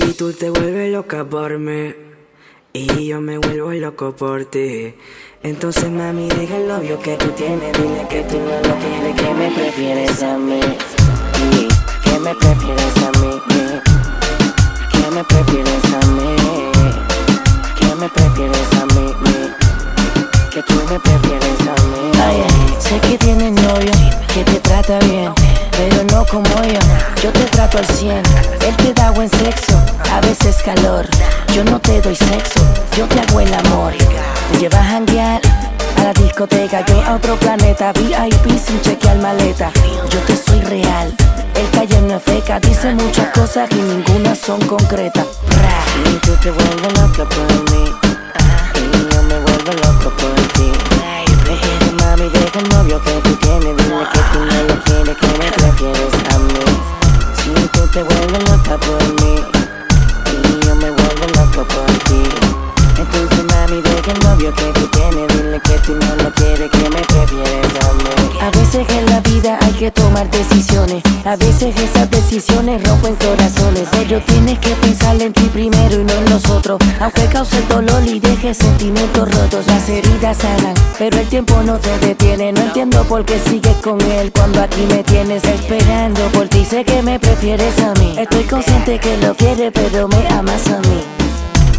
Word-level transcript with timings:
te 0.00 0.50
vuelves 0.50 0.92
loca 0.92 1.24
por 1.24 1.58
mí 1.58 1.94
y 2.72 3.06
yo 3.06 3.20
me 3.20 3.38
vuelvo 3.38 3.72
loco 3.72 4.16
por 4.16 4.44
ti. 4.44 4.94
Entonces 5.42 5.88
mami 5.88 6.28
deja 6.28 6.56
el 6.56 6.66
novio 6.66 6.98
que 6.98 7.16
tú 7.16 7.28
tienes, 7.30 7.72
dile 7.74 8.04
que 8.08 8.22
tú 8.24 8.36
no 8.38 8.68
lo 8.68 8.74
quieres, 8.80 9.14
que 9.14 9.34
me 9.34 9.50
prefieres 9.50 10.22
a 10.22 10.36
mí. 10.36 10.60
Y 11.52 11.68
que 12.02 12.18
me 12.18 12.34
prefieres 12.34 12.96
a 12.96 13.18
mí, 13.20 13.40
que 14.90 15.10
me 15.10 15.22
prefieres 15.24 15.84
a 15.84 16.06
mí, 16.06 16.36
que 17.78 17.94
me 17.94 18.08
prefieres 18.08 18.74
a 18.80 18.86
mí, 18.86 19.14
que 20.50 20.62
tú 20.62 20.74
me 20.90 20.98
prefieres 20.98 21.60
a 21.60 21.74
mí. 21.84 22.10
Ay, 22.20 22.44
sé 22.80 22.98
que 23.00 23.18
tienes 23.18 23.52
novio, 23.52 23.92
que 24.34 24.44
te 24.44 24.60
trata 24.60 24.98
bien 25.00 25.43
pero 25.76 26.04
no 26.12 26.24
como 26.26 26.62
yo. 26.64 26.78
Yo 27.22 27.32
te 27.32 27.44
trato 27.44 27.78
al 27.78 27.86
cien, 27.86 28.22
él 28.66 28.76
te 28.76 28.92
da 28.92 29.10
buen 29.10 29.28
sexo, 29.28 29.80
a 30.12 30.20
veces 30.20 30.56
calor. 30.64 31.06
Yo 31.54 31.64
no 31.64 31.80
te 31.80 32.00
doy 32.00 32.16
sexo, 32.16 32.60
yo 32.96 33.06
te 33.06 33.20
hago 33.20 33.40
el 33.40 33.52
amor. 33.52 33.92
Te 34.52 34.58
llevas 34.58 34.80
a 34.80 34.84
janguear 34.84 35.40
a 35.98 36.02
la 36.04 36.12
discoteca, 36.12 36.84
yo 36.86 37.02
a 37.02 37.14
otro 37.16 37.36
planeta. 37.36 37.92
VIP 37.92 38.58
sin 38.58 38.80
chequear 38.82 39.18
maleta. 39.18 39.70
Yo 40.10 40.18
te 40.20 40.36
soy 40.36 40.60
real, 40.60 41.14
el 41.54 41.70
calle 41.70 42.00
no 42.02 42.16
es 42.16 42.22
feca, 42.22 42.60
dice 42.60 42.94
muchas 42.94 43.28
cosas 43.28 43.68
y 43.70 43.76
ninguna 43.76 44.34
son 44.34 44.60
concretas. 44.66 45.26
Y 46.10 46.18
tú 46.18 46.32
te 46.42 46.50
vuelves 46.50 47.00
loca 47.00 47.24
novio 52.84 53.00
que 53.00 53.12
tú 53.22 53.34
tienes, 53.36 53.76
dile 53.76 54.06
que 54.12 54.20
tú 54.32 54.38
no 54.40 54.62
lo 54.68 54.84
quieres, 54.84 55.16
que 55.16 55.26
me 55.38 55.50
prefieres 55.52 56.14
a 56.34 56.38
mí. 56.38 56.54
Si 57.36 57.68
tú 57.68 57.86
te 57.88 58.02
vuelves 58.02 58.50
loca 58.50 58.76
por 58.78 59.02
mí, 59.22 59.36
y 60.30 60.66
yo 60.66 60.74
me 60.74 60.90
vuelvo 60.90 61.26
loco 61.34 61.64
por 61.64 61.86
ti. 62.04 62.22
Entonces 62.98 63.44
mami, 63.44 63.80
deja 63.80 64.12
el 64.12 64.18
novio 64.20 64.52
que 64.54 64.72
tú 64.78 64.86
tienes, 64.88 65.33
hay 69.60 69.72
que 69.72 69.90
tomar 69.90 70.30
decisiones, 70.30 71.02
a 71.24 71.36
veces 71.36 71.74
esas 71.76 72.10
decisiones 72.10 72.82
rompen 72.82 73.14
corazones. 73.16 73.88
Pero 73.90 74.20
tienes 74.22 74.58
que 74.58 74.70
pensar 74.76 75.20
en 75.20 75.32
ti 75.32 75.42
primero 75.52 76.00
y 76.00 76.04
no 76.04 76.12
en 76.12 76.30
los 76.30 76.48
otros, 76.48 76.78
aunque 77.00 77.26
cause 77.26 77.60
dolor 77.68 78.02
y 78.06 78.20
deje 78.20 78.54
sentimientos 78.54 79.30
rotos. 79.34 79.66
Las 79.66 79.88
heridas 79.88 80.38
sanan, 80.38 80.74
pero 80.98 81.18
el 81.18 81.26
tiempo 81.28 81.62
no 81.62 81.78
te 81.78 81.98
detiene. 81.98 82.52
No 82.52 82.62
entiendo 82.62 83.04
por 83.04 83.24
qué 83.24 83.38
sigues 83.38 83.76
con 83.82 84.00
él 84.00 84.32
cuando 84.32 84.62
aquí 84.62 84.86
me 84.88 85.02
tienes 85.02 85.44
esperando 85.44 86.20
por 86.32 86.48
ti. 86.48 86.64
Sé 86.64 86.84
que 86.84 87.02
me 87.02 87.18
prefieres 87.18 87.78
a 87.80 87.92
mí, 88.00 88.14
estoy 88.18 88.44
consciente 88.44 88.98
que 88.98 89.16
lo 89.18 89.34
quieres, 89.34 89.72
pero 89.74 90.08
me 90.08 90.26
amas 90.28 90.66
a 90.68 90.78
mí. 90.80 91.00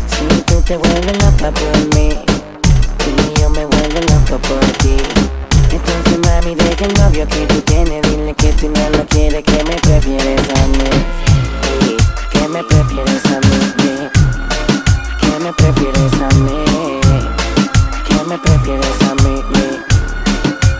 Si 0.10 0.42
tú 0.42 0.62
te 0.62 0.78
vuelves 0.78 1.24
loca 1.24 1.52
por 1.52 1.96
mí 1.96 2.10
y 2.10 3.40
yo 3.40 3.50
me 3.50 3.66
vuelvo 3.66 4.00
loco 4.02 4.40
por 4.48 4.60
ti. 4.78 5.25
Deja 6.78 6.92
el 6.92 6.94
novio 7.00 7.26
que 7.28 7.46
tú 7.46 7.62
tienes, 7.62 8.02
dile 8.02 8.34
que 8.36 8.52
tú 8.52 8.70
no 8.70 8.90
lo 8.98 9.06
quieres, 9.06 9.46
que 9.46 9.64
me 9.64 9.76
prefieres 9.78 10.42
a 10.50 10.68
mí. 10.68 10.90
Que 12.34 12.48
me 12.50 12.62
prefieres 12.66 13.26
a 13.28 13.40
mí, 13.40 14.10
que 15.22 15.40
me 15.40 15.54
prefieres 15.54 16.14
a 16.22 16.30
mí, 16.36 16.66
que 18.10 18.24
me 18.26 18.38
prefieres 18.38 19.02
a 19.10 19.16
mí, 19.24 19.42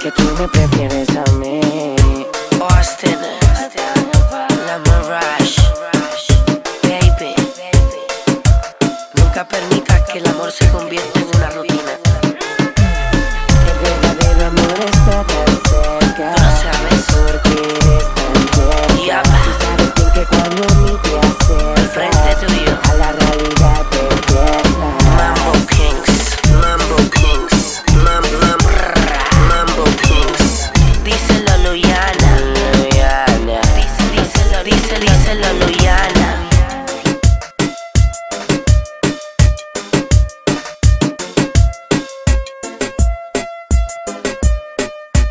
que 0.02 0.12
tú 0.12 0.24
me 0.38 0.48
prefieres 0.50 1.10
a 1.12 1.32
mí. 1.40 1.62
Austin, 2.60 3.18
la 4.68 4.78
Mirage, 4.80 5.62
baby. 6.84 7.36
Nunca 9.14 9.48
permita 9.48 10.04
que 10.12 10.20
el 10.20 10.28
amor 10.28 10.52
se 10.52 10.68
convierta 10.72 11.20
en 11.22 11.28
una 11.38 11.50
rutina. 11.52 11.94
El 13.70 13.78
verdadero 13.82 14.46
amor 14.48 14.80
está 14.86 14.95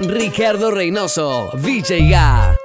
Ricardo 0.00 0.70
Reynoso, 0.70 1.50
VJ 1.54 2.63